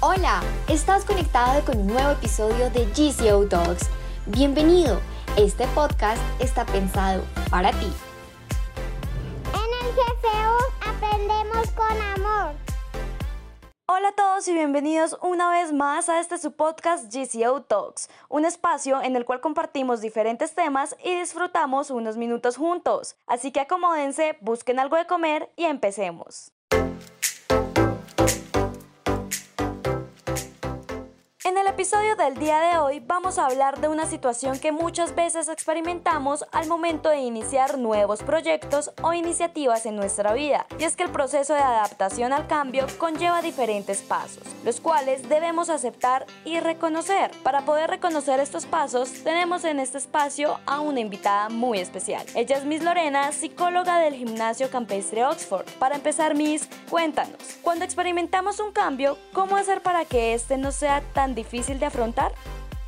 Hola, 0.00 0.42
estás 0.68 1.06
conectado 1.06 1.64
con 1.64 1.78
un 1.78 1.86
nuevo 1.86 2.10
episodio 2.10 2.68
de 2.68 2.84
GCO 2.84 3.48
Talks. 3.48 3.88
Bienvenido, 4.26 5.00
este 5.38 5.66
podcast 5.68 6.20
está 6.38 6.66
pensado 6.66 7.24
para 7.48 7.70
ti. 7.70 7.90
En 9.54 9.86
el 9.86 9.94
GCU 9.94 10.86
aprendemos 10.86 11.70
con 11.70 11.98
amor. 12.14 12.54
Hola 13.86 14.08
a 14.08 14.12
todos 14.12 14.46
y 14.48 14.52
bienvenidos 14.52 15.16
una 15.22 15.50
vez 15.50 15.72
más 15.72 16.10
a 16.10 16.20
este 16.20 16.36
su 16.36 16.52
podcast 16.52 17.10
GCO 17.10 17.62
Talks, 17.62 18.10
un 18.28 18.44
espacio 18.44 19.00
en 19.00 19.16
el 19.16 19.24
cual 19.24 19.40
compartimos 19.40 20.02
diferentes 20.02 20.54
temas 20.54 20.94
y 21.02 21.18
disfrutamos 21.18 21.90
unos 21.90 22.18
minutos 22.18 22.58
juntos. 22.58 23.16
Así 23.26 23.50
que 23.50 23.60
acomódense, 23.60 24.36
busquen 24.42 24.78
algo 24.78 24.96
de 24.96 25.06
comer 25.06 25.50
y 25.56 25.64
empecemos. 25.64 26.52
En 31.46 31.56
el 31.56 31.68
episodio 31.68 32.16
del 32.16 32.34
día 32.34 32.58
de 32.58 32.76
hoy 32.76 32.98
vamos 32.98 33.38
a 33.38 33.46
hablar 33.46 33.80
de 33.80 33.86
una 33.86 34.06
situación 34.06 34.58
que 34.58 34.72
muchas 34.72 35.14
veces 35.14 35.48
experimentamos 35.48 36.44
al 36.50 36.66
momento 36.66 37.08
de 37.08 37.20
iniciar 37.20 37.78
nuevos 37.78 38.24
proyectos 38.24 38.90
o 39.00 39.12
iniciativas 39.12 39.86
en 39.86 39.94
nuestra 39.94 40.32
vida, 40.32 40.66
y 40.76 40.82
es 40.82 40.96
que 40.96 41.04
el 41.04 41.12
proceso 41.12 41.54
de 41.54 41.60
adaptación 41.60 42.32
al 42.32 42.48
cambio 42.48 42.88
conlleva 42.98 43.42
diferentes 43.42 44.02
pasos, 44.02 44.42
los 44.64 44.80
cuales 44.80 45.28
debemos 45.28 45.70
aceptar 45.70 46.26
y 46.44 46.58
reconocer. 46.58 47.30
Para 47.44 47.60
poder 47.60 47.90
reconocer 47.90 48.40
estos 48.40 48.66
pasos, 48.66 49.22
tenemos 49.22 49.62
en 49.62 49.78
este 49.78 49.98
espacio 49.98 50.58
a 50.66 50.80
una 50.80 50.98
invitada 50.98 51.48
muy 51.48 51.78
especial. 51.78 52.26
Ella 52.34 52.56
es 52.56 52.64
Miss 52.64 52.82
Lorena, 52.82 53.30
psicóloga 53.30 54.00
del 54.00 54.14
gimnasio 54.14 54.68
campestre 54.68 55.24
Oxford. 55.24 55.66
Para 55.78 55.94
empezar, 55.94 56.34
Miss, 56.34 56.68
cuéntanos, 56.90 57.38
cuando 57.62 57.84
experimentamos 57.84 58.58
un 58.58 58.72
cambio, 58.72 59.16
¿cómo 59.32 59.56
hacer 59.56 59.80
para 59.80 60.04
que 60.04 60.34
este 60.34 60.58
no 60.58 60.72
sea 60.72 61.02
tan 61.12 61.35
difícil 61.36 61.78
de 61.78 61.86
afrontar? 61.86 62.32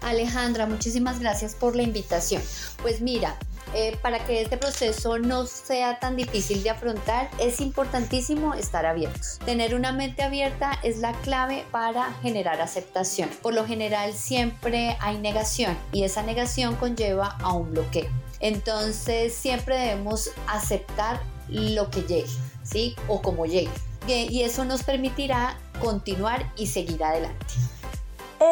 Alejandra, 0.00 0.66
muchísimas 0.66 1.20
gracias 1.20 1.54
por 1.54 1.76
la 1.76 1.82
invitación. 1.82 2.42
Pues 2.82 3.00
mira, 3.00 3.36
eh, 3.72 3.96
para 4.02 4.18
que 4.24 4.42
este 4.42 4.56
proceso 4.56 5.18
no 5.18 5.46
sea 5.46 6.00
tan 6.00 6.16
difícil 6.16 6.62
de 6.62 6.70
afrontar, 6.70 7.30
es 7.38 7.60
importantísimo 7.60 8.54
estar 8.54 8.84
abiertos. 8.84 9.38
Tener 9.44 9.74
una 9.76 9.92
mente 9.92 10.22
abierta 10.22 10.78
es 10.82 10.98
la 10.98 11.12
clave 11.20 11.64
para 11.70 12.12
generar 12.22 12.60
aceptación. 12.60 13.28
Por 13.42 13.54
lo 13.54 13.64
general 13.64 14.12
siempre 14.12 14.96
hay 15.00 15.18
negación 15.18 15.76
y 15.92 16.02
esa 16.02 16.22
negación 16.22 16.74
conlleva 16.76 17.36
a 17.40 17.52
un 17.52 17.70
bloqueo. 17.70 18.10
Entonces 18.40 19.34
siempre 19.34 19.76
debemos 19.78 20.30
aceptar 20.48 21.20
lo 21.48 21.90
que 21.90 22.02
llegue, 22.02 22.30
¿sí? 22.64 22.96
O 23.06 23.22
como 23.22 23.46
llegue. 23.46 23.70
Y 24.08 24.42
eso 24.42 24.64
nos 24.64 24.82
permitirá 24.82 25.56
continuar 25.80 26.50
y 26.56 26.66
seguir 26.66 27.04
adelante. 27.04 27.46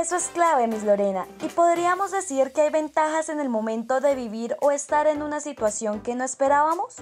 Eso 0.00 0.14
es 0.14 0.28
clave, 0.28 0.68
Miss 0.68 0.84
Lorena. 0.84 1.26
¿Y 1.42 1.48
podríamos 1.48 2.12
decir 2.12 2.52
que 2.52 2.60
hay 2.60 2.70
ventajas 2.70 3.28
en 3.30 3.40
el 3.40 3.48
momento 3.48 4.00
de 4.00 4.14
vivir 4.14 4.56
o 4.60 4.70
estar 4.70 5.08
en 5.08 5.22
una 5.22 5.40
situación 5.40 6.02
que 6.02 6.14
no 6.14 6.24
esperábamos? 6.24 6.94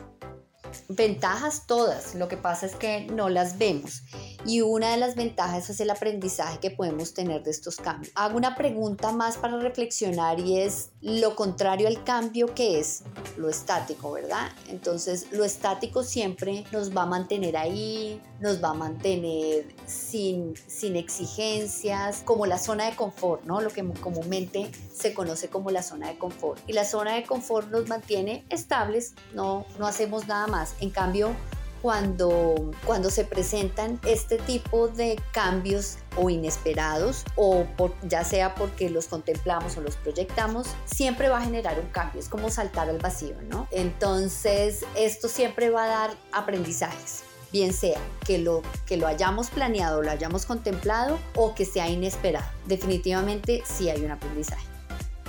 Ventajas 0.88 1.66
todas, 1.66 2.14
lo 2.14 2.26
que 2.28 2.38
pasa 2.38 2.64
es 2.64 2.74
que 2.74 3.06
no 3.06 3.28
las 3.28 3.58
vemos 3.58 4.02
y 4.46 4.62
una 4.62 4.92
de 4.92 4.96
las 4.96 5.14
ventajas 5.14 5.68
es 5.68 5.80
el 5.80 5.90
aprendizaje 5.90 6.58
que 6.58 6.70
podemos 6.70 7.12
tener 7.12 7.42
de 7.42 7.50
estos 7.50 7.76
cambios. 7.76 8.12
Hago 8.14 8.36
una 8.36 8.56
pregunta 8.56 9.12
más 9.12 9.36
para 9.36 9.58
reflexionar 9.58 10.40
y 10.40 10.60
es 10.60 10.90
lo 11.02 11.36
contrario 11.36 11.88
al 11.88 12.02
cambio 12.02 12.54
que 12.54 12.80
es 12.80 13.02
lo 13.36 13.48
estático, 13.48 14.12
¿verdad? 14.12 14.50
Entonces 14.68 15.26
lo 15.32 15.44
estático 15.44 16.02
siempre 16.02 16.64
nos 16.72 16.96
va 16.96 17.02
a 17.02 17.06
mantener 17.06 17.56
ahí, 17.56 18.20
nos 18.40 18.62
va 18.62 18.70
a 18.70 18.74
mantener 18.74 19.66
sin, 19.86 20.54
sin 20.66 20.96
exigencias, 20.96 22.22
como 22.24 22.46
la 22.46 22.58
zona 22.58 22.86
de 22.86 22.96
confort, 22.96 23.44
¿no? 23.44 23.60
Lo 23.60 23.70
que 23.70 23.84
comúnmente 24.00 24.70
se 24.92 25.14
conoce 25.14 25.48
como 25.48 25.70
la 25.70 25.82
zona 25.82 26.08
de 26.08 26.18
confort. 26.18 26.60
Y 26.66 26.72
la 26.72 26.84
zona 26.84 27.14
de 27.14 27.24
confort 27.24 27.70
nos 27.70 27.88
mantiene 27.88 28.44
estables, 28.48 29.14
no, 29.34 29.66
no 29.78 29.86
hacemos 29.86 30.26
nada 30.26 30.46
más. 30.46 30.74
En 30.80 30.90
cambio, 30.90 31.34
cuando, 31.82 32.70
cuando 32.84 33.10
se 33.10 33.24
presentan 33.24 34.00
este 34.06 34.38
tipo 34.38 34.88
de 34.88 35.20
cambios 35.32 35.98
o 36.16 36.30
inesperados 36.30 37.24
o 37.36 37.66
ya 38.08 38.24
sea 38.24 38.54
porque 38.54 38.90
los 38.90 39.06
contemplamos 39.06 39.76
o 39.76 39.80
los 39.80 39.96
proyectamos, 39.96 40.68
siempre 40.84 41.28
va 41.28 41.38
a 41.38 41.42
generar 41.42 41.78
un 41.78 41.88
cambio, 41.88 42.20
es 42.20 42.28
como 42.28 42.50
saltar 42.50 42.88
al 42.88 42.98
vacío, 42.98 43.36
¿no? 43.48 43.68
Entonces, 43.70 44.84
esto 44.96 45.28
siempre 45.28 45.70
va 45.70 45.84
a 45.84 45.88
dar 45.88 46.10
aprendizajes 46.32 47.22
bien 47.52 47.72
sea 47.72 48.00
que 48.26 48.38
lo, 48.38 48.62
que 48.86 48.96
lo 48.96 49.06
hayamos 49.06 49.48
planeado, 49.48 50.02
lo 50.02 50.10
hayamos 50.10 50.44
contemplado 50.44 51.18
o 51.36 51.54
que 51.54 51.64
sea 51.64 51.88
inesperado. 51.88 52.46
Definitivamente 52.66 53.62
sí 53.64 53.88
hay 53.88 54.04
un 54.04 54.10
aprendizaje. 54.10 54.75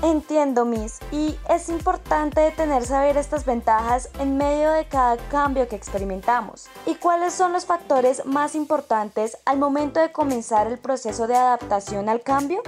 Entiendo, 0.04 0.64
Miss, 0.64 1.00
y 1.12 1.36
es 1.50 1.70
importante 1.70 2.42
detenerse 2.42 2.94
a 2.94 3.02
ver 3.02 3.18
estas 3.18 3.46
ventajas 3.46 4.10
en 4.20 4.38
medio 4.38 4.72
de 4.72 4.86
cada 4.86 5.18
cambio 5.30 5.68
que 5.68 5.76
experimentamos. 5.76 6.68
¿Y 6.86 6.96
cuáles 6.96 7.34
son 7.34 7.52
los 7.52 7.66
factores 7.66 8.24
más 8.26 8.54
importantes 8.54 9.38
al 9.46 9.58
momento 9.58 10.00
de 10.00 10.12
comenzar 10.12 10.68
el 10.68 10.78
proceso 10.78 11.26
de 11.26 11.36
adaptación 11.36 12.10
al 12.10 12.22
cambio? 12.22 12.62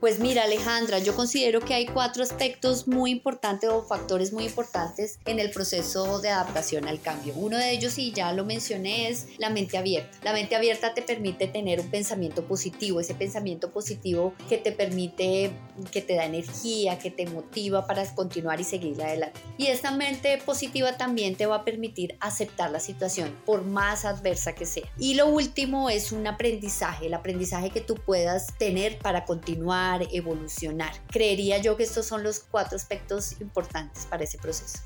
Pues 0.00 0.18
mira 0.18 0.44
Alejandra, 0.44 0.98
yo 0.98 1.14
considero 1.14 1.60
que 1.60 1.74
hay 1.74 1.84
cuatro 1.84 2.22
aspectos 2.22 2.88
muy 2.88 3.10
importantes 3.10 3.68
o 3.68 3.82
factores 3.82 4.32
muy 4.32 4.46
importantes 4.46 5.18
en 5.26 5.38
el 5.38 5.50
proceso 5.50 6.20
de 6.20 6.30
adaptación 6.30 6.88
al 6.88 7.02
cambio. 7.02 7.34
Uno 7.36 7.58
de 7.58 7.70
ellos, 7.72 7.98
y 7.98 8.10
ya 8.10 8.32
lo 8.32 8.46
mencioné, 8.46 9.10
es 9.10 9.26
la 9.36 9.50
mente 9.50 9.76
abierta. 9.76 10.16
La 10.22 10.32
mente 10.32 10.56
abierta 10.56 10.94
te 10.94 11.02
permite 11.02 11.48
tener 11.48 11.80
un 11.80 11.90
pensamiento 11.90 12.46
positivo, 12.46 12.98
ese 12.98 13.14
pensamiento 13.14 13.72
positivo 13.72 14.32
que 14.48 14.56
te 14.56 14.72
permite, 14.72 15.52
que 15.92 16.00
te 16.00 16.14
da 16.14 16.24
energía, 16.24 16.98
que 16.98 17.10
te 17.10 17.26
motiva 17.26 17.86
para 17.86 18.06
continuar 18.14 18.58
y 18.58 18.64
seguir 18.64 19.02
adelante. 19.02 19.38
Y 19.58 19.66
esta 19.66 19.90
mente 19.90 20.38
positiva 20.38 20.96
también 20.96 21.36
te 21.36 21.44
va 21.44 21.56
a 21.56 21.64
permitir 21.66 22.16
aceptar 22.20 22.70
la 22.70 22.80
situación, 22.80 23.36
por 23.44 23.66
más 23.66 24.06
adversa 24.06 24.54
que 24.54 24.64
sea. 24.64 24.88
Y 24.98 25.12
lo 25.12 25.26
último 25.26 25.90
es 25.90 26.10
un 26.10 26.26
aprendizaje, 26.26 27.08
el 27.08 27.12
aprendizaje 27.12 27.68
que 27.68 27.82
tú 27.82 27.96
puedas 27.96 28.46
tener 28.56 28.96
para 28.96 29.26
continuar 29.26 29.89
evolucionar. 29.98 30.92
Creería 31.08 31.58
yo 31.58 31.76
que 31.76 31.82
estos 31.82 32.06
son 32.06 32.22
los 32.22 32.40
cuatro 32.40 32.76
aspectos 32.76 33.40
importantes 33.40 34.06
para 34.06 34.24
ese 34.24 34.38
proceso. 34.38 34.78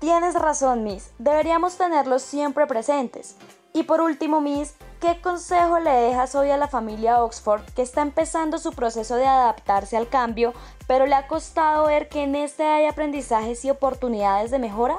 Tienes 0.00 0.34
razón, 0.34 0.84
Miss. 0.84 1.10
Deberíamos 1.18 1.76
tenerlos 1.76 2.22
siempre 2.22 2.66
presentes. 2.66 3.36
Y 3.72 3.84
por 3.84 4.00
último, 4.00 4.40
Miss, 4.40 4.74
¿qué 5.00 5.20
consejo 5.20 5.78
le 5.78 5.90
dejas 5.90 6.34
hoy 6.34 6.50
a 6.50 6.56
la 6.56 6.68
familia 6.68 7.24
Oxford 7.24 7.62
que 7.74 7.82
está 7.82 8.02
empezando 8.02 8.58
su 8.58 8.72
proceso 8.72 9.16
de 9.16 9.26
adaptarse 9.26 9.96
al 9.96 10.08
cambio, 10.08 10.52
pero 10.86 11.06
le 11.06 11.14
ha 11.14 11.26
costado 11.26 11.86
ver 11.86 12.08
que 12.08 12.22
en 12.22 12.36
este 12.36 12.64
hay 12.64 12.86
aprendizajes 12.86 13.64
y 13.64 13.70
oportunidades 13.70 14.50
de 14.50 14.58
mejora? 14.58 14.96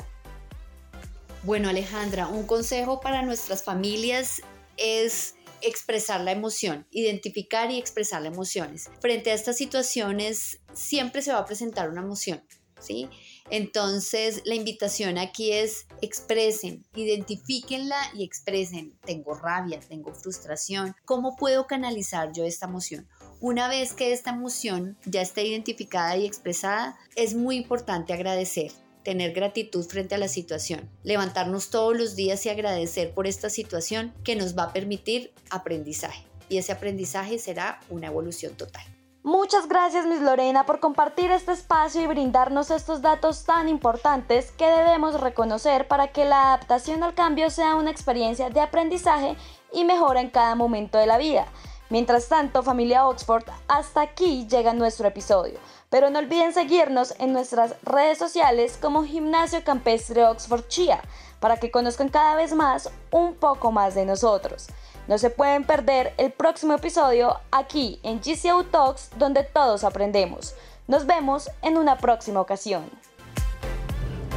Bueno, 1.44 1.70
Alejandra, 1.70 2.28
un 2.28 2.48
consejo 2.48 3.00
para 3.00 3.22
nuestras 3.22 3.64
familias 3.64 4.42
es 4.78 5.36
expresar 5.66 6.22
la 6.22 6.32
emoción, 6.32 6.88
identificar 6.92 7.72
y 7.72 7.78
expresar 7.78 8.22
las 8.22 8.34
emociones. 8.34 8.90
Frente 9.00 9.32
a 9.32 9.34
estas 9.34 9.58
situaciones 9.58 10.60
siempre 10.74 11.22
se 11.22 11.32
va 11.32 11.40
a 11.40 11.46
presentar 11.46 11.90
una 11.90 12.02
emoción, 12.02 12.44
¿sí? 12.80 13.10
Entonces 13.50 14.42
la 14.46 14.56
invitación 14.56 15.18
aquí 15.18 15.52
es 15.52 15.88
expresen, 16.02 16.86
identifíquenla 16.96 17.98
y 18.14 18.24
expresen. 18.24 18.98
Tengo 19.06 19.36
rabia, 19.36 19.80
tengo 19.80 20.14
frustración. 20.14 20.96
¿Cómo 21.06 21.36
puedo 21.36 21.68
canalizar 21.68 22.32
yo 22.34 22.44
esta 22.44 22.66
emoción? 22.66 23.08
Una 23.42 23.68
vez 23.68 23.94
que 23.94 24.14
esta 24.14 24.32
emoción 24.32 24.98
ya 25.06 25.22
esté 25.22 25.46
identificada 25.46 26.18
y 26.18 26.26
expresada, 26.26 26.98
es 27.16 27.36
muy 27.36 27.58
importante 27.58 28.14
agradecer 28.14 28.72
tener 29.06 29.32
gratitud 29.32 29.86
frente 29.86 30.16
a 30.16 30.18
la 30.18 30.28
situación, 30.28 30.90
levantarnos 31.04 31.70
todos 31.70 31.96
los 31.96 32.18
días 32.18 32.46
y 32.46 32.50
agradecer 32.50 33.14
por 33.14 33.28
esta 33.28 33.50
situación 33.50 34.14
que 34.26 34.36
nos 34.36 34.58
va 34.58 34.64
a 34.64 34.74
permitir 34.74 35.32
aprendizaje. 35.50 36.26
Y 36.50 36.58
ese 36.58 36.74
aprendizaje 36.74 37.40
será 37.40 37.80
una 37.90 38.08
evolución 38.08 38.56
total. 38.56 38.84
Muchas 39.24 39.68
gracias, 39.68 40.06
Miss 40.06 40.22
Lorena, 40.22 40.66
por 40.66 40.80
compartir 40.80 41.32
este 41.32 41.52
espacio 41.52 42.02
y 42.02 42.08
brindarnos 42.08 42.70
estos 42.70 43.02
datos 43.02 43.44
tan 43.44 43.70
importantes 43.70 44.52
que 44.52 44.66
debemos 44.66 45.20
reconocer 45.20 45.88
para 45.88 46.10
que 46.10 46.26
la 46.26 46.54
adaptación 46.54 47.02
al 47.02 47.16
cambio 47.16 47.50
sea 47.50 47.76
una 47.76 47.90
experiencia 47.90 48.50
de 48.50 48.60
aprendizaje 48.60 49.36
y 49.74 49.84
mejora 49.84 50.22
en 50.22 50.30
cada 50.30 50.54
momento 50.54 50.98
de 51.00 51.08
la 51.08 51.18
vida. 51.18 51.48
Mientras 51.90 52.28
tanto, 52.28 52.64
familia 52.64 53.08
Oxford, 53.08 53.44
hasta 53.68 54.02
aquí 54.02 54.48
llega 54.48 54.74
nuestro 54.74 55.08
episodio. 55.08 55.60
Pero 55.90 56.10
no 56.10 56.20
olviden 56.20 56.52
seguirnos 56.52 57.14
en 57.20 57.32
nuestras 57.32 57.76
redes 57.84 58.18
sociales 58.18 58.78
como 58.82 59.04
Gimnasio 59.04 59.64
Campestre 59.64 60.26
Oxford 60.26 60.68
Chia 60.68 61.02
para 61.40 61.58
que 61.58 61.70
conozcan 61.70 62.10
cada 62.10 62.36
vez 62.36 62.54
más 62.54 62.90
un 63.12 63.36
poco 63.36 63.72
más 63.72 63.94
de 63.94 64.06
nosotros. 64.06 64.68
No 65.08 65.20
se 65.20 65.30
pueden 65.30 65.64
perder 65.64 66.16
el 66.18 66.32
próximo 66.32 66.74
episodio 66.74 67.40
aquí 67.52 68.00
en 68.02 68.20
GCU 68.20 68.64
Talks 68.64 69.12
donde 69.18 69.44
todos 69.44 69.84
aprendemos. 69.84 70.56
Nos 70.88 71.06
vemos 71.06 71.52
en 71.62 71.78
una 71.78 71.98
próxima 71.98 72.42
ocasión. 72.42 72.90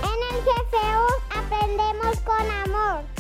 En 0.03 0.37
el 0.37 0.44
GCU 0.44 1.39
aprendemos 1.39 2.21
con 2.21 2.51
amor. 2.51 3.18